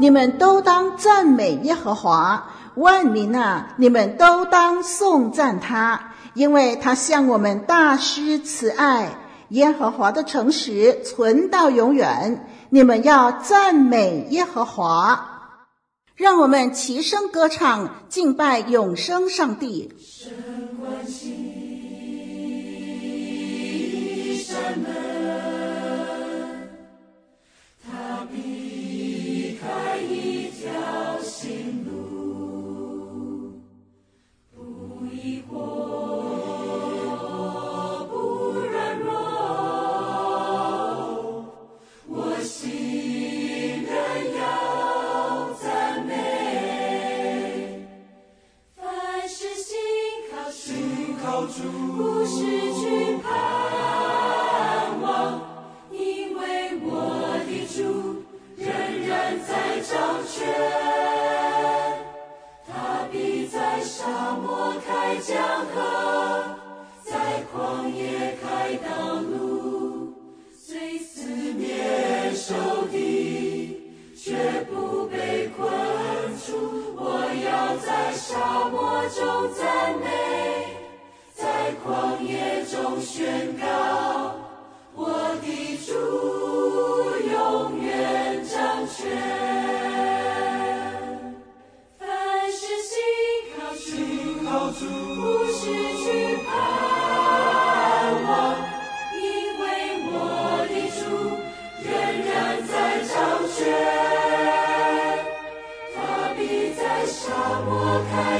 [0.00, 2.42] 你们都当赞美耶和华；
[2.76, 9.10] 万民啊，你们都当颂赞他，因为他向我们大施慈爱。
[9.50, 15.26] 耶和华的诚实存到永远，你们要赞美耶和华。
[16.16, 19.92] 让我们齐声歌唱，敬拜永生上帝。
[31.70, 31.99] I know.
[74.30, 74.36] 绝
[74.70, 75.68] 不被困
[76.38, 80.76] 住我要在沙漠中赞美
[81.34, 84.09] 在旷野中宣告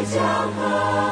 [0.05, 0.23] 江
[0.57, 1.10] 河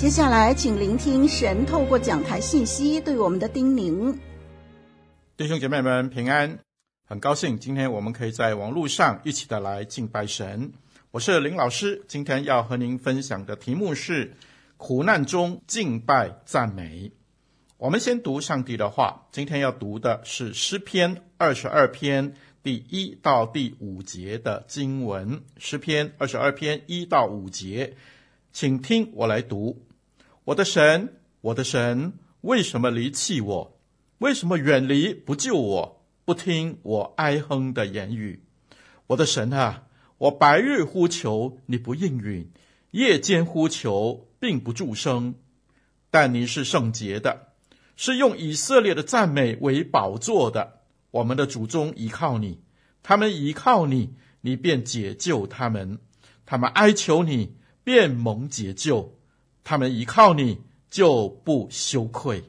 [0.00, 4.16] 接下来，请聆听神透过讲台信息对我们的叮咛。
[5.36, 6.58] 弟兄姐妹们平安，
[7.06, 10.72] 很高兴今天我们可以在网络上一起的来敬拜神。
[11.10, 14.32] 我是林老师，今天要和您分享的题目是
[14.78, 17.12] 苦难中敬拜赞美。
[17.76, 22.32] 我们先读上帝的话，今天要读的是诗篇二十二篇
[22.62, 25.42] 第一到第五节的经文。
[25.58, 27.92] 诗篇二十二篇一到五节，
[28.50, 29.78] 请听我来读。
[30.44, 33.80] 我的神，我的神，为什么离弃我？
[34.18, 36.02] 为什么远离不救我？
[36.24, 38.42] 不听我哀哼的言语？
[39.08, 39.84] 我的神啊，
[40.16, 42.46] 我白日呼求，你不应允；
[42.92, 45.34] 夜间呼求，并不助声。
[46.10, 47.48] 但你是圣洁的，
[47.94, 50.80] 是用以色列的赞美为宝座的。
[51.10, 52.62] 我们的祖宗倚靠你，
[53.02, 55.98] 他们倚靠你，你便解救他们；
[56.46, 59.19] 他们哀求你，便蒙解救。
[59.70, 60.58] 他们依靠你，
[60.90, 62.42] 就不羞愧。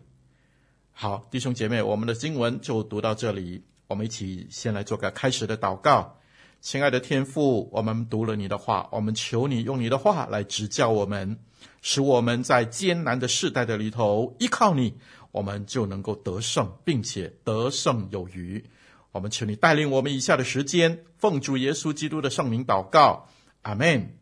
[0.92, 3.64] 好，弟兄姐妹，我们的经文就读到这里。
[3.86, 6.18] 我们一起先来做个开始的祷告。
[6.62, 11.38] 亲爱的天父，我们读了你的话，我们求你用你的话来指教我们，
[11.84, 14.96] 使我们在艰难的世代的里头依靠你，
[15.32, 18.66] 我们就能够得胜，并且得胜有余。
[19.12, 23.28] 我们求你带领我们以下的时间，奉主耶稣基督的圣名祷告，
[23.62, 24.18] 阿门。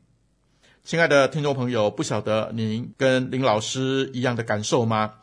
[0.89, 5.13] 亲爱的听众朋友，不晓得您跟林老师一样的感受吗？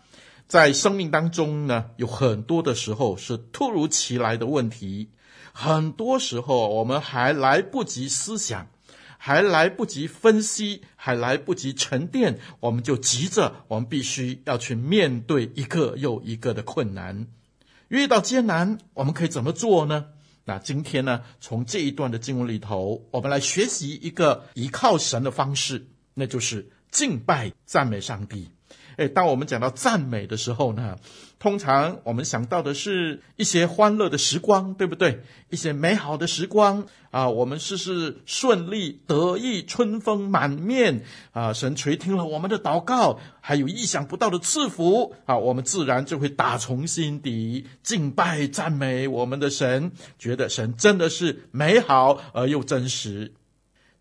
[0.46, 5.10] 在生命当中呢，有很多的时候是突如其来的问题，
[5.52, 8.68] 很多时候我们还来不及思想，
[9.18, 17.26] 还来不及分析，还来不及沉淀，我们就急着，我们必须要去面对一个又一个的困难。
[17.88, 20.04] 遇到艰难，我们可以怎么做呢？
[20.48, 28.48] 那今天呢，从这一段的经文里头，我们来学习一个依靠神的方式，那就是敬拜赞美上帝。
[28.96, 30.96] 诶，当我们讲到赞美的时候呢，
[31.38, 35.22] 通常我们想到的是一些欢乐的时光，对不对？
[35.50, 53.34] 一些美好的时光啊，我们事事顺利、得意、春风满面啊，神垂听了我们的祷告，还有意想不到的赐福啊，我们自然就会打从心底敬拜赞美我们的神，觉得神真的是美好而又真实。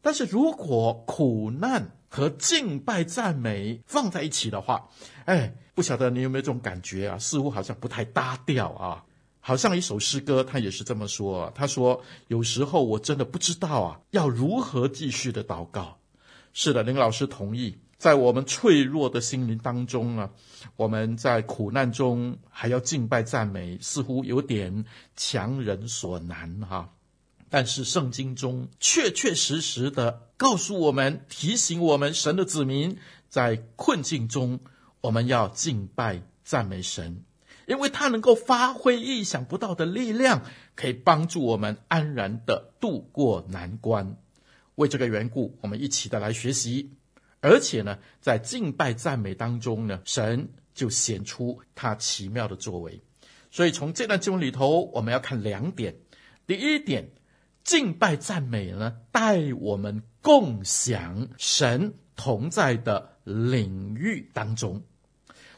[0.01, 4.87] 但是如果苦难，和敬拜赞美放在一起的话，
[5.25, 7.17] 哎，不晓得你有没有这种感觉啊？
[7.17, 9.03] 似乎好像不太搭调啊。
[9.47, 11.51] 好像一首诗歌，他也是这么说。
[11.53, 15.99] 他说：“有时候我真的不知道啊，要如何继续的祷告。”
[16.51, 20.27] 是的，林老师同意，在我们脆弱的心灵当中啊，
[20.75, 24.83] 我们在苦难中还要敬拜赞美，似乎有点
[25.15, 26.89] 强人所难哈、
[27.55, 32.97] 但是圣经中确确实实的告诉我们，提醒我们，神的子民
[33.29, 34.59] 在困境中，
[34.99, 37.23] 我们要敬拜赞美神，
[37.65, 40.43] 因为他能够发挥意想不到的力量，
[40.75, 44.17] 可以帮助我们安然的度过难关。
[44.75, 46.91] 为这个缘故，我们一起的来学习，
[47.39, 53.01] 而且呢，在敬拜赞美当中呢，神就显出他奇妙的作为。
[53.49, 55.95] 所以从这段经文里头，我们要看两点，
[56.45, 57.11] 第一点。
[57.65, 64.83] 敬拜赞美呢，带我们共享神同在的领域当中。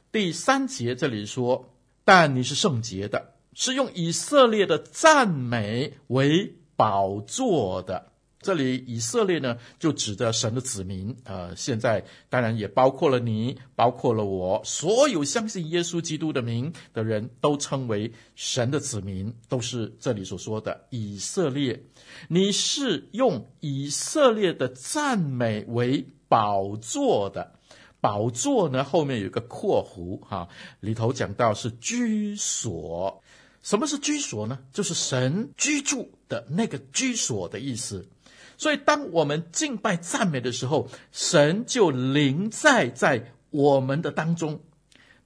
[0.10, 1.74] 第三节这里说
[2.06, 8.14] ：“但你是圣洁的，是用以色列的赞美为宝座的。”
[8.48, 21.84] 这里以色列呢，就指着神的子民，呃，现在当然也包括了你，包括了我，所有相信耶稣基督的名的人都称为神的子民，都是这里所说的以色列。
[22.30, 27.52] 你是用以色列的赞美为宝座的，
[28.00, 30.48] 宝座呢，后面有个括弧哈，
[30.80, 33.22] 里头讲到是居所。
[33.62, 34.58] 什么是居所呢？
[34.72, 38.08] 就是神居住的那个居所的意思。
[38.58, 44.60] 所以，当我们敬拜赞美的时候，神就临在在我们的当中。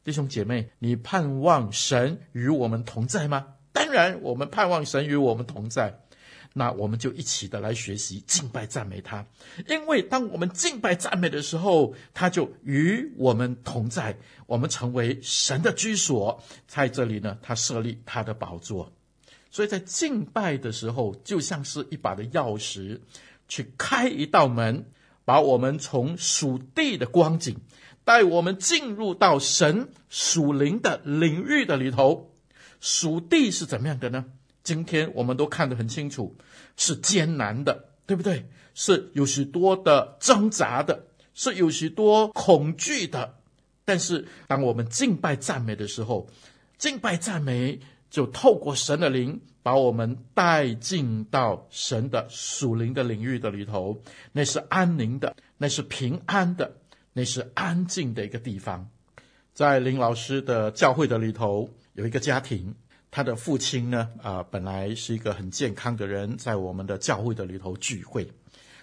[0.04, 3.48] 弟兄姐妹，你盼望神与我们同在吗？
[3.72, 5.98] 当然，我们盼望神与我们同在。
[6.54, 9.26] 那我们就一起的来学习敬拜赞美他，
[9.70, 14.18] 因为当我们敬拜赞美的时候，他就与我们同在，
[14.48, 16.44] 我们成为神的居所。
[16.68, 18.92] 在这里呢，他设立他的宝座。
[19.52, 23.02] 所以在敬拜的时候，就像是一把的钥匙，
[23.50, 24.86] 去开一道门，
[25.26, 27.58] 把我们从属地的光景，
[28.06, 32.34] 带我们进入到神属灵的领域的里头。
[32.80, 34.26] 属地是怎么样的呢？
[34.64, 36.38] 今天我们都看得很清楚，
[36.78, 38.48] 是艰难的，对不对？
[38.74, 43.36] 是有许多的挣扎的，是有许多恐惧的。
[43.84, 46.30] 但是当我们敬拜赞美的时候，
[46.78, 47.82] 敬拜赞美。
[48.12, 54.00] 就透过神的灵，把我们带进到神的属灵的领域的里头，
[54.34, 56.76] 那是安宁的，那是平安的，
[57.14, 58.90] 那是安静的一个地方。
[59.54, 62.76] 在林老师的教会的里头，有一个家庭，
[63.10, 68.30] 他的父亲呢，啊、本来是一个很健康的人，在我们的教会的里头聚会，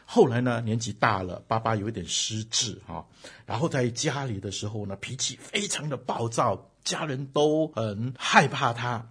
[0.07, 3.07] 后来呢，年纪大了，爸爸有一点失智哈，
[3.45, 9.11] 然后在家里的时候呢，脾气非常的暴躁，家人都很害怕他。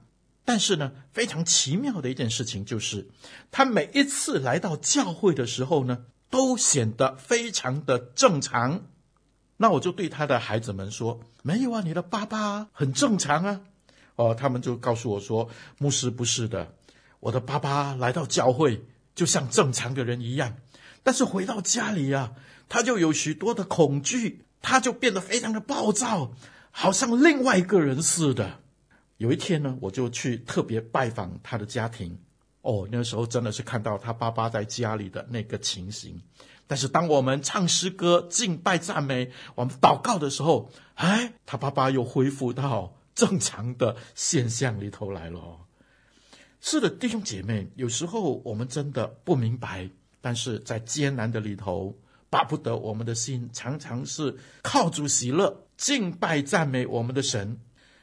[0.49, 3.09] 但是呢，非常奇妙的一件事情就是，
[3.51, 8.85] 他每一次来到教会的时候呢，都显得非常的正常。
[9.57, 13.59] 那我就对他的孩子们说：“没有啊，你的爸爸很正常啊。”
[14.15, 15.49] 哦，他们就告诉我说
[15.79, 16.73] ：“牧师不是的，
[17.19, 20.55] 我的爸爸来到教会就像正常的人一样，
[21.03, 22.31] 但是回到家里啊，
[22.69, 26.31] 他就有许多的恐惧，他就变得非常的暴躁，
[26.71, 28.61] 好像另外一个人似的。”
[29.17, 32.17] 有一天呢，我就去特别拜访他的家庭。
[32.61, 36.21] 哦，那时候真的是看到他爸爸在家里的那个情形。
[36.67, 45.59] 但是当我们唱诗歌、敬拜、赞美、我们祷告的时候，哎，他爸爸又恢复到正常的现象里头来了。
[46.59, 51.97] 是的，弟兄姐妹，有时候我们真的不明白，但是在艰难的里头，
[52.29, 57.57] 巴不得我们的心常常是靠主喜乐、敬拜、赞美我们的神。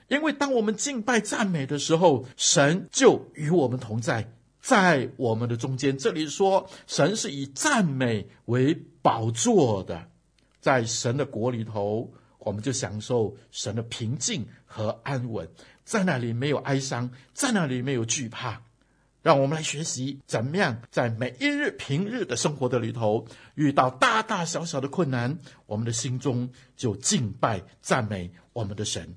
[0.08, 5.96] 因为当我们敬拜赞美的时候，神就与我们同在，在我们的中间。
[5.96, 10.08] 这里说，神是以赞美为宝座的，
[10.60, 15.48] 在神的国里头，我们就享受神的平静和安稳，
[15.84, 18.62] 在那里没有哀伤，在那里没有惧怕。
[19.22, 29.16] 让我们来学习怎么样在每一日平日的生活的里头，遇到大大小小的困难，我们的心中就敬拜赞美我们的神。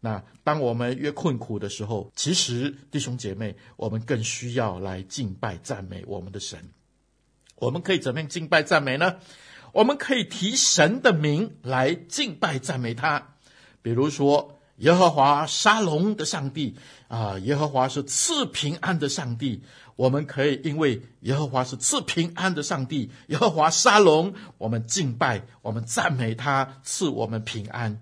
[0.00, 6.70] 那当我们越困苦的时候，其实弟兄姐妹，我们更需要来敬拜赞美我们的神。
[7.56, 9.16] 我们可以怎么样敬拜赞美呢？
[9.72, 13.34] 我们可以提神的名来敬拜赞美他，
[13.82, 16.76] 比如说耶和华沙龙的上帝
[17.08, 19.62] 啊，耶和华是赐平安的上帝。
[19.96, 28.00] 我们可以因为耶和华是赐平安的上帝，耶和华沙龙，我们敬拜，我们赞美他，赐我们平安。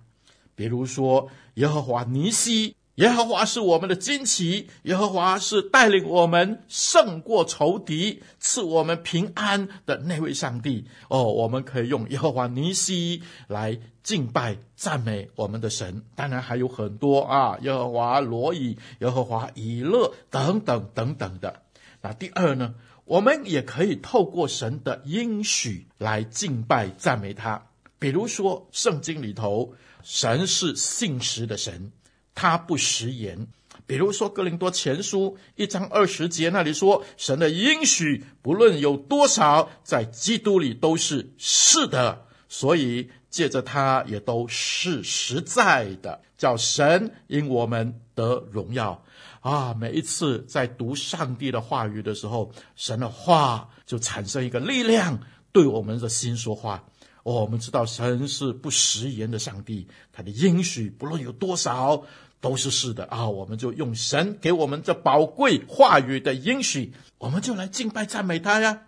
[0.57, 10.87] 比如说，耶和华尼西，耶和华是我们的旌旗，耶和华是带领我们胜过仇敌、赐我们平安的那位上帝。
[11.09, 16.03] 哦，我们可以用耶和华尼西来敬拜赞美我们的神。
[16.15, 21.63] 当然还有很多啊，耶和华罗以，耶和华以勒等等等等的。
[22.01, 27.67] 那第二呢，我们也可以透过神的应许来敬拜赞美他。
[27.99, 29.75] 比如说，圣经里头。
[30.09, 31.91] 神是信实的神，
[32.33, 33.49] 他不食言。
[33.89, 49.05] 比如说《哥林多前书》一章二十节那里说，神的应许不论有多少，在基督里都是是的，所以借着他也都是实在的，叫神因我们得荣耀
[49.41, 49.75] 啊！
[49.75, 55.19] 每一次在读上帝的话语的时候，神的话就产生一个力量，
[55.51, 56.85] 对我们的心说话。
[57.27, 62.05] 哦，我们知道神是不食言的上帝，他的应许不论有多少
[62.41, 63.29] 都是是的啊！
[63.29, 68.83] 我们就用神给我们这宝贵话语的应许，我们就来敬拜赞美他呀。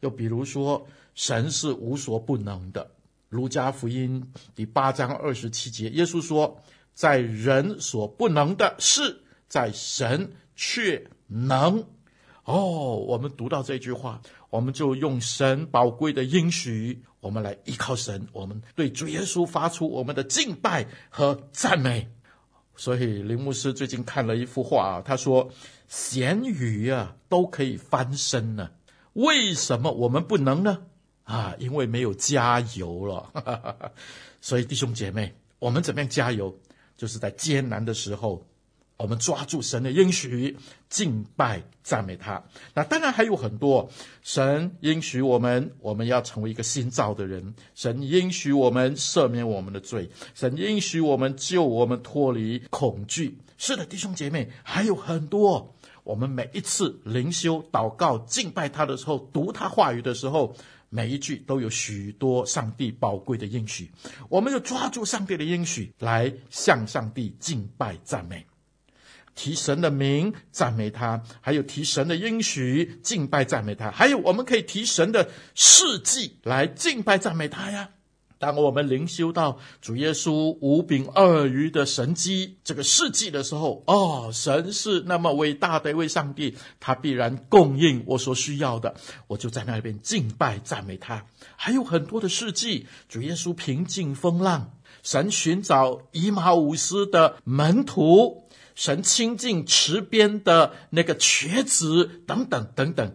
[0.00, 2.86] 又比如说，神是无所不能的，
[3.28, 4.20] 《路加福音》
[4.56, 6.60] 第八章二十七节，耶稣说
[6.92, 11.84] ：“在人所不能的事，在神却能。”
[12.42, 17.04] 哦，我们读到这句话，我们就用神宝贵的应许。
[17.20, 22.10] 我们来依靠神，我们对主耶稣发出我们的敬拜和赞美。
[22.76, 25.50] 所以林牧师最近看了一幅画啊，他说
[25.86, 28.70] ：“咸鱼啊都可以翻身呢，
[29.12, 30.84] 为什么我们不能呢？
[31.24, 33.92] 啊，因为没有加油了。
[34.40, 36.58] 所以弟兄姐妹，我们怎么样加油？
[36.96, 38.44] 就是在艰难的时候。”
[39.00, 40.54] 我们抓住神的应许，
[40.90, 42.44] 敬拜赞美他。
[42.74, 43.90] 那当然还有很多，
[44.22, 47.54] 神应许我们，我们要成为一个新造的人。
[47.74, 53.38] 神应许我们赦免我们的罪，神应许我们救我们脱离恐惧。
[53.56, 55.74] 是的，弟兄姐妹，还有很多。
[56.04, 60.54] 我们每一次灵修、祷告、敬拜他的时候，读他话语的时候，
[60.90, 63.90] 每一句都有许多上帝宝贵的应许。
[64.28, 68.44] 我们就抓住上帝的应许，来向上帝敬拜赞美。
[69.40, 77.88] 提神的名赞美他，还有提神的应许敬拜赞美他，还有我们可以提神的事迹来敬拜赞美他呀。
[78.38, 88.94] 当我们灵修到主耶稣五饼二鱼的神迹这个事迹的时候，哦，神是那么伟大的一位上帝，他必然供应我所需要的，
[89.26, 91.24] 我就在那边敬拜赞美他。
[91.56, 94.70] 还有很多的事迹，主耶稣平静风浪，
[95.02, 98.49] 神寻找以马五斯的门徒。
[98.80, 103.14] 神亲近池边的那个瘸子，等等等等。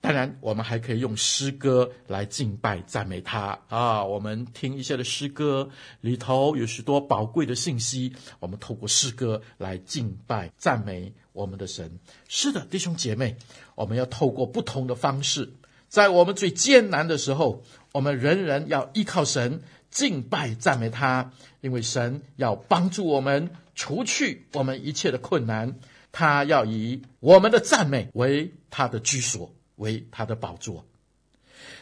[0.00, 4.04] 当然，我们还可以用诗歌来敬拜赞美他啊！
[4.04, 5.68] 我们听一些的诗歌
[6.02, 11.98] 里头有许多宝贵的信息，我们透过诗歌来敬拜赞美我们的神。
[12.28, 13.36] 是的，弟兄姐妹，
[13.74, 15.52] 我们要透过不同的方式，
[15.88, 23.50] 在我们最艰难的时候，我们仍然要依靠神，敬拜赞美他，因为神要帮助我们。
[23.74, 25.78] 除去我们一切的困难，
[26.10, 30.84] 他要以我们的赞美为他的居所，为他的宝座。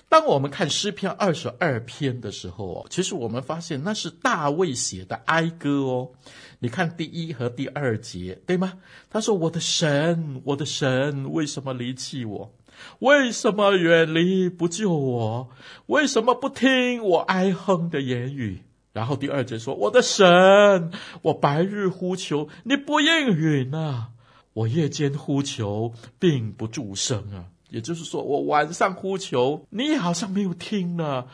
[0.08, 6.10] 当我们看诗篇二十二篇的时候哦，其实我们发现那是大卫写的哀歌哦。
[6.58, 8.72] 你看第一和第二节，对吗？
[9.08, 12.52] 他说：“我的神，我的神，为什么离弃我？
[12.98, 15.48] 为什么远离不救我？
[15.86, 20.90] 为什么不听我哀哼的言语？”然后第二节说：“我的神，
[21.22, 24.10] 我白日呼求，你不应允啊！
[24.52, 31.26] 我夜间呼求，并不住声啊。”也就是说，我晚上呼求，你好像没有听呢。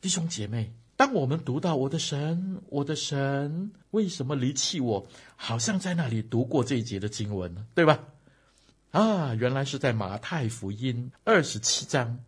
[0.00, 8.00] 弟兄姐妹，当我们读到“我的神，我的神，为什么离弃我”，好像在那里读过这一节的经文，对吧？
[8.90, 12.18] 啊，原来是在马太福音二十七章、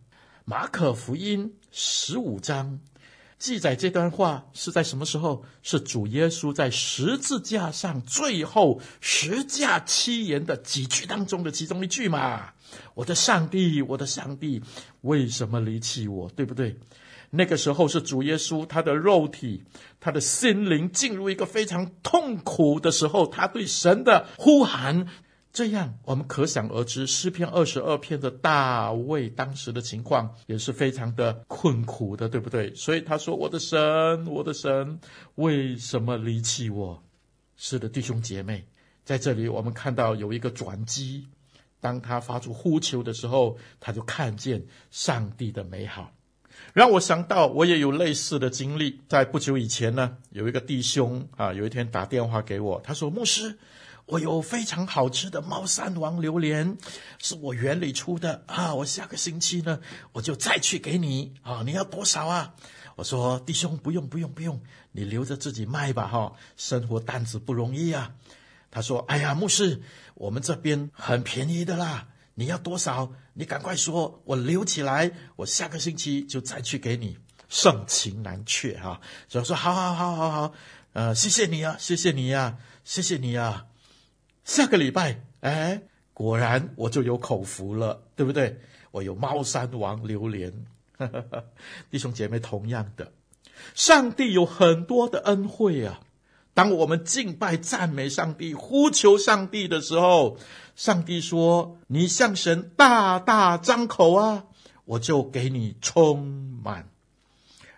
[0.45, 2.79] 马可福音十五章。
[3.39, 5.45] 记载这段话是在什么时候？
[5.63, 12.51] 是主耶稣在十字架上最后十架七言的几句当中的其中一句嘛？
[12.93, 14.61] 我的上帝，我的上帝，
[15.01, 16.29] 为什么离弃我？
[16.35, 16.77] 对不对？
[17.29, 19.63] 那个时候是主耶稣他的肉体、
[20.01, 25.07] 他的心灵进入一个非常痛苦的时候，他对神的呼喊。
[25.51, 32.73] 这样，我们可想而知，诗篇二十二篇的大卫当时的情况也是非常的困苦的，对不对？
[32.75, 34.99] 所以他说：“我的神，我的神，
[35.35, 37.03] 为什么离弃我？”
[37.57, 38.63] 是的，弟兄姐妹，
[39.03, 41.27] 在这里我们看到有一个转机。
[41.81, 46.13] 当他发出呼求的时候，他就看见上帝的美好，
[46.73, 49.01] 让我想到我也有类似的经历。
[49.07, 53.57] 在不久以前呢，有一个弟兄啊，有一天打电话给我，他说：“牧师。”
[54.09, 56.75] 我有非常好吃的猫山王榴莲，
[57.19, 58.73] 是我园里出的啊！
[58.73, 59.79] 我下个星期呢，
[60.13, 61.61] 我就再去给你啊！
[61.63, 62.55] 你要多少啊？
[62.95, 64.59] 我说弟兄，不用不用不用，
[64.93, 66.33] 你留着自己卖吧哈！
[66.57, 68.11] 生活担子不容易啊。
[68.71, 69.79] 他说：哎呀，牧师，
[70.15, 73.11] 我们这边很便宜的啦，你要多少？
[73.35, 77.19] 你赶快说，我留起来，我下个星期就再去给你。
[77.47, 79.01] 盛情难却哈！
[79.27, 80.53] 所以说好好好好好，
[80.93, 83.68] 呃，谢谢你啊，谢谢你呀，谢谢你呀。
[84.49, 88.59] 下个礼拜，哎，果然我就有口福了，对不对？
[88.89, 90.51] 我有猫山王榴莲，
[91.91, 93.13] 弟兄姐妹，同样的，
[93.75, 95.99] 上帝有很多的恩惠啊。
[96.55, 100.39] 当我们敬拜、赞美上帝、呼求上帝的时候，
[100.75, 104.45] 上帝说：“你向神大大张口啊，
[104.85, 106.25] 我就给你充
[106.63, 106.89] 满。”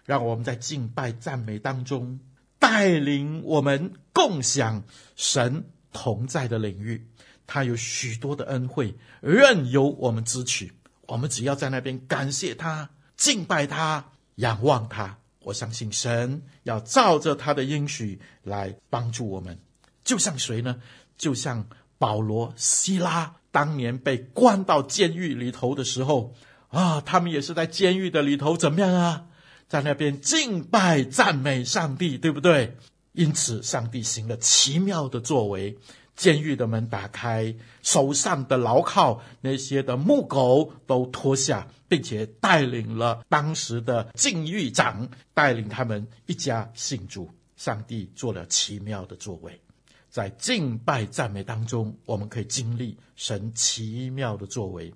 [0.08, 2.22] 让我们在敬拜、赞美当中，
[2.60, 4.84] 带领我们共享
[5.18, 5.66] 神。
[5.92, 7.08] 同在的领域，
[7.46, 10.72] 他有许多的恩惠，任由我们支取。
[11.08, 15.18] 我们只要在那边感谢他、敬拜他、仰望他。
[15.44, 19.60] 我相信神要照着他的应许来帮助我们。
[20.04, 20.80] 就像谁呢？
[21.18, 26.34] 就像保罗、西拉当年被关到监狱里头的时候
[26.70, 29.26] 啊，他们也是在监狱的里头怎么样啊？
[29.68, 32.78] 在那边敬拜、赞美上帝，对不对？
[33.13, 35.78] 因此，上帝行了奇妙的作为，
[36.15, 47.30] 监狱的门打开，手上的牢铐那些的木狗都脱下，并且带领了当时的禁狱长，带领他们一家信主。
[47.58, 49.62] 上帝做了奇妙的作为，
[50.10, 54.93] 在敬拜赞美当中，我们可以经历神奇妙的作为。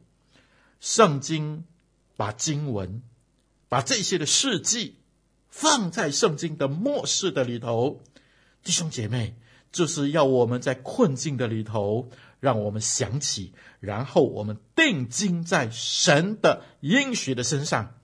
[0.79, 1.65] 圣经
[2.15, 3.03] 把经文，
[3.69, 4.95] 把这些的事迹。
[5.57, 8.01] 放在圣经的末世的里头，
[8.61, 9.35] 弟兄姐妹，
[9.71, 12.09] 就是要我们在困境的里头，
[12.41, 17.95] 让我们想起，然后我们定睛在神的应许的身上，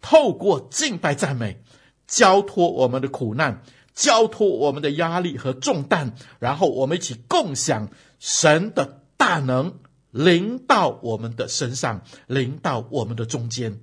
[0.00, 1.64] 透过敬拜赞美，
[2.06, 9.80] 交托我们的苦难，交托我们的压力和重担，然后我们一起共享神的大能
[10.12, 13.80] 临到我们的身上，临到我们的中间，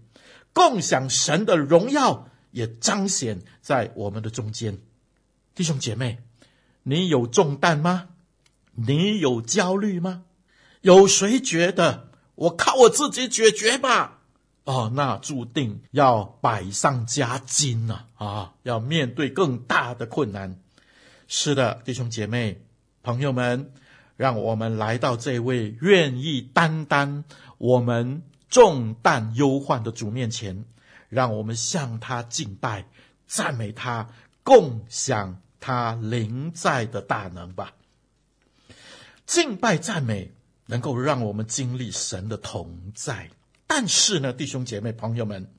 [0.54, 2.30] 共享神的荣耀。
[2.58, 4.80] 也彰显在我们的中间，
[5.54, 6.18] 弟兄姐妹，
[6.82, 8.10] 你有重担吗？
[8.74, 10.24] 你有焦虑吗？
[10.82, 14.22] 有谁觉得我靠我自己解决吧？
[14.64, 18.56] 哦，那注定要百上加斤呐，啊！
[18.64, 20.60] 要面对更大的困难。
[21.28, 22.66] 是的，弟兄姐妹、
[23.04, 23.72] 朋友们，
[24.16, 27.24] 让我们来到这位愿意担当
[27.60, 30.66] 我们重担忧患的主面前。
[31.10, 32.86] 让我们向他敬拜、
[33.26, 34.10] 赞美他，
[34.44, 37.74] 共享他临在的大能吧。
[39.26, 40.32] 敬拜赞美
[40.66, 43.30] 能够让我们经历神的同在，
[43.68, 45.50] 但是呢，弟兄姐妹朋友们，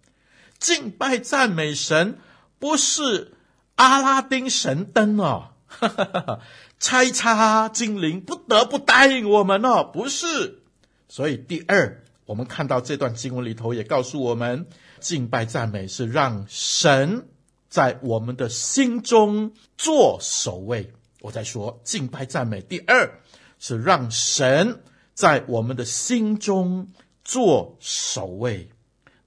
[0.58, 2.18] 敬拜赞美神
[2.58, 3.34] 不是
[3.76, 6.42] 阿拉丁神灯哦，哈哈
[6.78, 10.62] 哈，精灵不得不答应我们哦，不是。
[11.08, 12.04] 所以第二。
[12.28, 14.66] 我们看到这段经文里头也告诉我们，
[15.00, 17.26] 敬拜赞美是让神
[17.68, 20.92] 在我们的心中做首位。
[21.20, 23.20] 我在说敬拜赞美，第二
[23.58, 24.82] 是让神
[25.14, 26.88] 在我们的心中
[27.24, 28.70] 做首位。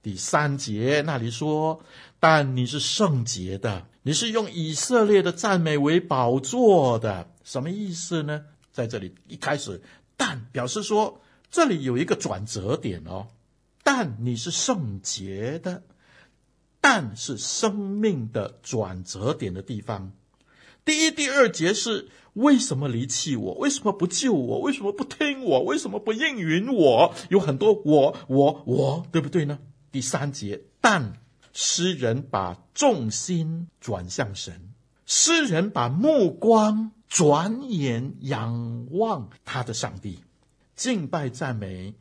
[0.02, 1.80] 第三节那里说，
[2.18, 8.42] 但你是圣洁的，你是用以色列的赞美为宝座的，什么意思呢？
[8.72, 9.80] 在这里一开始，
[10.16, 13.28] 但表示说这里有一个转折点哦。
[13.82, 15.82] 但你是圣洁的，
[16.80, 20.12] 但是生命的转折点的地方。
[20.84, 23.54] 第一、第二节是为什么离弃我？
[23.54, 24.60] 为什么不救我？
[24.60, 25.62] 为什么不听我？
[25.62, 27.14] 为什么不应允我？
[27.28, 29.58] 有很多我、我、我，对不对呢？
[29.92, 31.20] 第三节，但
[31.52, 34.72] 诗人把重心转向神，
[35.06, 40.18] 诗人把目光转眼仰望他的上帝，
[40.74, 41.94] 敬拜赞美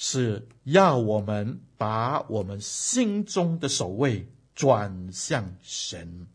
[0.00, 6.28] 是要我们把我们心中的首位转向神。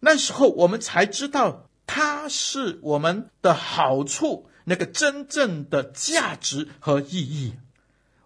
[0.00, 7.52] 那时候我们才知道，他是我们的好处，那个真正的价值和意义。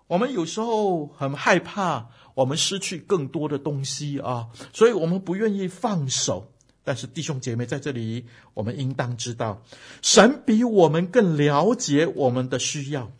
[0.06, 6.52] 我们有时候很害怕，我们失去更多的东西啊，所以我们不愿意放手。
[6.85, 9.62] 但是弟兄姐妹在这里，我们应当知道，
[10.00, 13.11] 神比我们更了解我们的需要，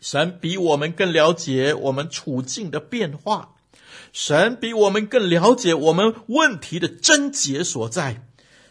[0.00, 3.56] 神比我们更了解我们处境的变化，
[4.12, 8.26] 神比我们更了解我们问题的症结所在，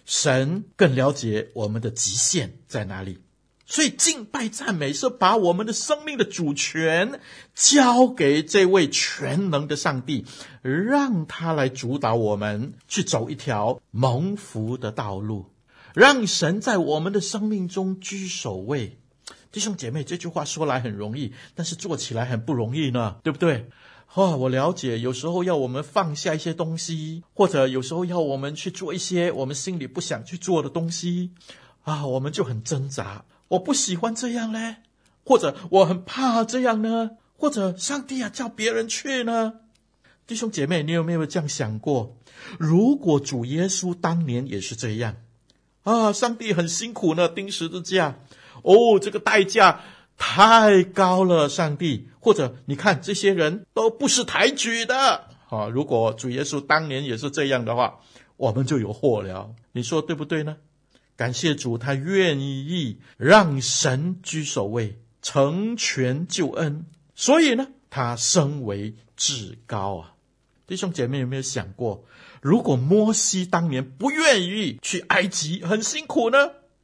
[0.06, 3.20] 神更了解我们的极限在哪里。
[3.68, 7.20] 所以敬拜赞美是把我们的生命的主权
[7.54, 10.26] 交给这位全能的上帝，
[10.63, 15.46] 让他来主导我们去走一条蒙福的道路，
[15.94, 18.99] 让神在我们的生命中居首位。
[19.52, 23.70] 弟兄姐妹，这句话说来很容易，但是做起来很不容易呢，对不对？
[24.14, 31.32] 哦，我了解，有时候要我们放下一些东西，或者有时候要我们去做一些我们心里不想去做的东西，
[31.84, 33.26] 啊，我们就很挣扎。
[33.50, 34.78] 我不喜欢这样嘞，
[35.24, 39.54] 或者我很怕这样呢，或者上帝啊，叫别人去呢。
[40.28, 42.16] 弟兄姐妹，你有没有这样想过？
[42.60, 45.16] 如果主耶稣当年也是这样
[45.84, 48.20] 啊，上帝很辛苦呢，钉十字架，
[48.63, 49.82] 哦，这个代价
[50.17, 52.08] 太高了，上帝。
[52.19, 58.00] 或者你看这些人都不识抬举的啊，如果主耶稣当年也是这样的话，
[58.36, 59.52] 我们就有祸了。
[59.72, 60.58] 你说对不对呢？
[61.15, 66.86] 感谢主，他愿意让神居首位，成全救恩。
[67.15, 70.13] 所以呢，他升为至高啊！
[70.67, 72.06] 弟兄姐妹有没有想过，
[72.41, 76.38] 如果摩西当年不愿意去埃及，很辛苦呢？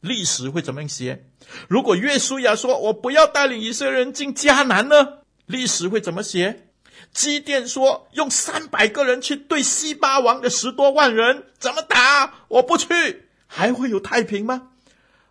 [0.06, 1.26] 历史会怎么样写？
[1.68, 6.68] 如果约书亚说：“我不要带领以色列人进迦南呢？”历史会怎么写？
[7.12, 12.34] 基甸说：“用三百个人去对西巴王的十多万人，怎么打？
[12.48, 14.70] 我不去。”还会有太平吗？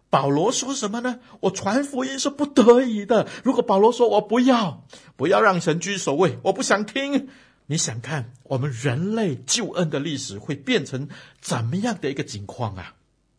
[0.08, 1.18] 保罗说什么呢？
[1.40, 3.26] 我传福音是不得已的。
[3.42, 4.84] 如果保罗说我不要，
[5.16, 7.28] 不要让神居首位，我不想听。
[7.66, 11.08] 你想看我们人类救恩的历史会变成
[11.40, 12.94] 怎么样的一个景况啊？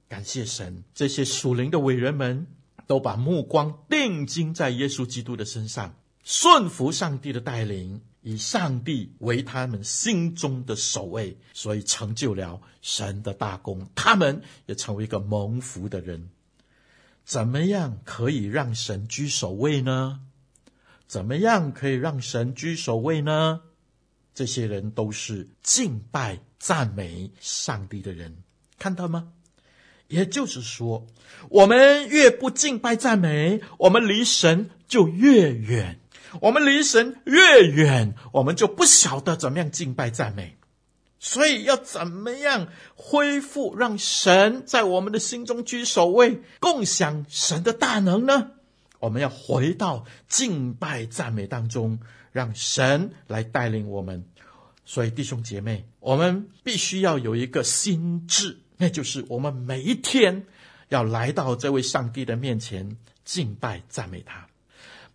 [0.07, 2.47] 感谢神，这些属灵的伟人们
[2.87, 8.01] 都把目光定睛在耶稣基督的身上，顺服上帝的带领。
[8.27, 13.87] 以上帝为他们心中的首位，所以成就了神的大功。
[13.93, 16.31] 他们也成为一个蒙福的人。
[17.23, 20.21] 怎么样可以让神居首位呢？
[21.05, 23.61] 怎么样可以让神居首位呢？
[24.33, 28.37] 这些人都是敬拜赞美上帝的人，
[28.79, 29.33] 看到吗？
[30.07, 31.05] 也就是说，
[31.49, 35.99] 我们越不敬拜赞美，我们离神就越远。
[36.41, 40.57] 我们离神越远，我们就不晓得怎么样敬拜赞美。
[41.17, 48.51] 所以要怎么样恢复，让神在我们的心中居首位，共享神的大能呢？
[48.99, 51.99] 我们要回到敬拜赞美当中，
[52.31, 54.25] 让神来带领我们。
[54.83, 60.45] 所以弟兄姐妹，我们必须要有一个心智，那就是我们每一天
[60.89, 64.47] 要来到这位上帝的面前敬拜赞美他。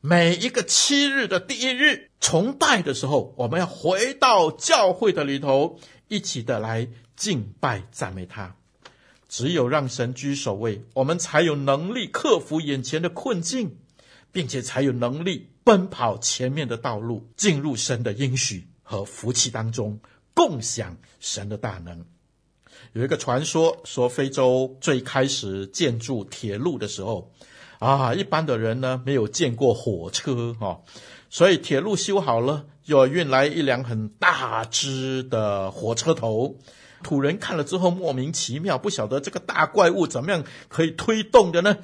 [0.01, 8.57] 每一个七日的第一日崇拜的时候，我们要回到教会的里头，一起的来敬拜赞美他。
[9.29, 13.77] 只有让神居首位，我们才有能力克服眼前的困境，
[14.33, 20.01] 并且才有能力奔跑前面的道路，进入神的应许和福气当中，
[20.35, 22.05] 共享神的大能。
[22.93, 27.31] 有一个传说说，非洲最开始建筑铁路的时候。
[27.79, 30.83] 啊，一般的人呢没有见过火车哦，
[31.31, 36.57] 所以铁路修好了，要运来一辆很大只的火车头。
[37.03, 41.79] 土人看了之后莫名其妙，不晓得这个大怪物怎么样可以推动的呢？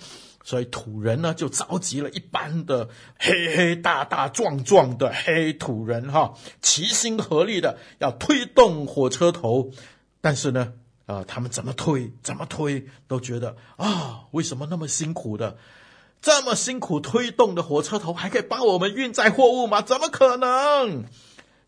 [0.44, 9.70] 所以土人呢就召集了一般的黑黑大大壮壮的黑土人哈，齐心合力的要推动火车头。
[10.20, 10.74] 但是呢，
[11.06, 15.56] 啊、他们怎么推怎么推都觉得啊，为什么那么辛苦的，
[16.20, 19.80] 这么辛苦推动的火车头还可以帮我们运载货物吗？
[19.80, 21.04] 怎么可能？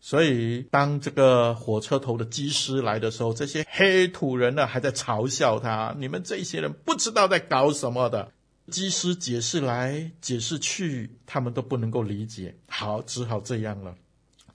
[0.01, 8.31] 所以，当这个火车头的机师来的时候，这些黑土人呢还在嘲笑他：“你们这些人不知道在搞什么的。”
[8.71, 12.55] 机师解释来解释去，他们都不能够理解。
[12.69, 13.95] 好，只好这样了。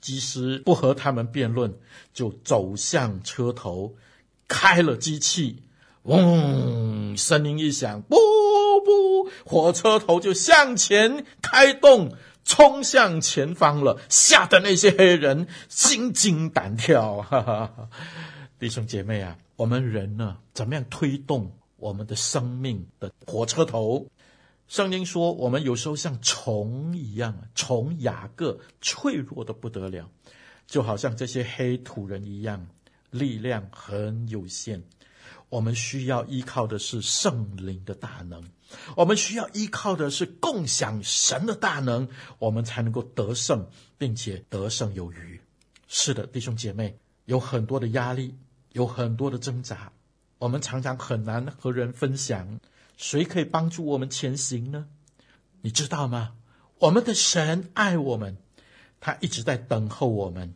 [0.00, 1.74] 机师不和他们辩论，
[2.14, 3.94] 就走向车头，
[4.54, 5.64] 开了机器，
[6.04, 8.16] 嗡，声音一响，不
[8.84, 12.14] 不，火车头就向前开动。
[12.46, 17.22] 冲向前方了，吓得那些黑人心惊胆跳。
[17.22, 17.88] 哈哈哈，
[18.58, 24.08] 弟兄姐妹啊，我们人呢，怎么样推动我们的生命的火车头？
[24.68, 30.10] 圣经说，我们有时候像虫一样，虫雅各脆弱的不得了，
[30.66, 32.66] 就好像这些黑土人一样，
[33.14, 34.82] 力量很有限。
[35.48, 38.42] 我们需要依靠的是圣灵的大能，
[38.96, 42.08] 我们需要依靠的是共享神的大能，
[42.40, 45.40] 我们才能够得胜，并且得胜有余。
[45.86, 48.36] 是的，弟兄姐妹，有很多的压力，
[48.72, 49.92] 有很多的挣扎，
[50.38, 52.58] 我们常常很难和人分享。
[52.96, 54.88] 谁可以帮助我们前行呢？
[55.60, 56.34] 你知道吗？
[56.80, 58.38] 我们的神爱我们，
[59.00, 60.54] 他一直在等候我们，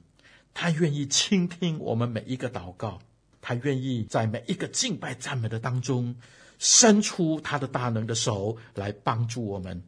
[0.60, 2.98] 他愿意倾听我们每一个祷告。
[3.40, 6.16] 他愿意在每一个敬拜赞美的当中，
[6.58, 9.84] 伸出他的大能的手来帮助我们。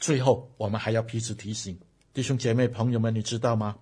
[0.00, 1.78] 最后，我们还要彼此提醒，
[2.12, 3.76] 弟兄姐妹朋友们，你知道吗？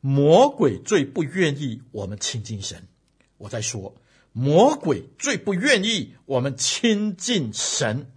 [0.00, 2.88] 魔鬼最不愿意我们亲近神。
[3.36, 3.94] 我在说，
[4.32, 8.10] 魔鬼最不愿意我们亲近神，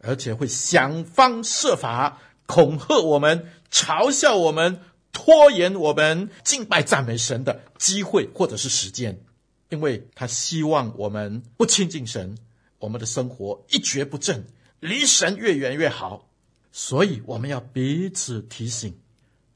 [0.00, 4.80] 而且会想方设法恐吓我们，嘲笑我们。
[5.12, 9.20] 拖延我们敬拜赞美神的机会或者是时间，
[9.68, 12.36] 因为他希望我们不亲近神，
[12.78, 14.46] 我们的生活一蹶不振，
[14.78, 16.28] 离神越远越好。
[16.72, 18.96] 所以我们要彼此提醒，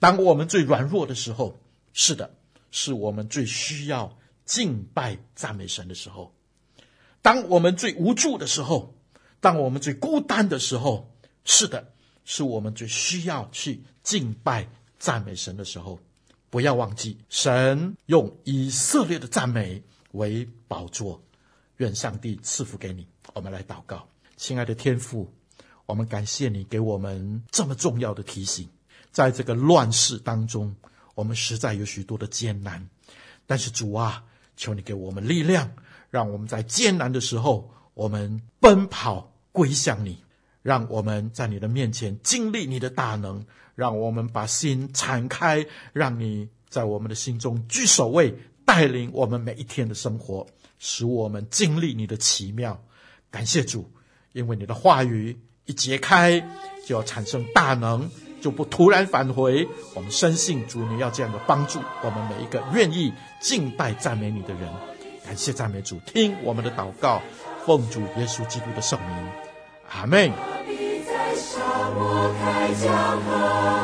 [0.00, 1.60] 当我们最软弱的时候，
[1.92, 2.34] 是的，
[2.72, 6.32] 是我们最需要敬拜赞美神的时候；
[7.22, 8.96] 当我们最无助的时候，
[9.40, 11.08] 当我们最孤单的时候，
[11.44, 11.92] 是的，
[12.24, 14.68] 是我们最需要去敬拜。
[15.04, 16.00] 赞美神的时候，
[16.48, 21.22] 不要忘记，神用以色列的赞美为宝座。
[21.76, 23.06] 愿上帝赐福给你。
[23.34, 25.30] 我们来祷告，亲爱的天父，
[25.84, 28.66] 我们感谢你给我们这么重要的提醒。
[29.10, 30.74] 在这个乱世当中，
[31.14, 32.88] 我们实在有许多的艰难，
[33.46, 34.24] 但是主啊，
[34.56, 35.70] 求你给我们力量，
[36.08, 40.24] 让我们在艰难的时候，我们奔跑归向你，
[40.64, 43.46] 让我们在你的面前经历你的大能。
[43.76, 48.32] 让我们把心敞开，让你在我们的心中居首位，
[48.64, 50.46] 带领我们每一天的生活，
[50.78, 52.80] 使我们经历你的奇妙。
[53.32, 53.90] 感谢主，
[54.32, 56.40] 因为你的话语一揭开，
[56.86, 58.08] 就要产生大能，
[58.40, 59.66] 就不突然返回。
[59.92, 64.72] 我们深信主，你要这样的帮助我们每一个愿意敬拜赞美你的人。
[65.24, 67.20] 感谢赞美主，听我们的祷告，
[67.66, 69.28] 奉主耶稣基督的圣名，
[69.90, 70.53] 阿门。
[72.32, 73.83] 开江河，